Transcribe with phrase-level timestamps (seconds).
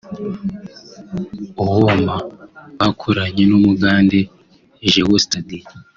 [1.63, 2.15] Owooma
[2.79, 4.19] bakoranye n’Umugande
[4.91, 5.57] Geosteady